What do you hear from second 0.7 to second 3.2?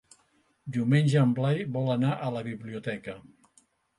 Diumenge en Blai vol anar a la biblioteca.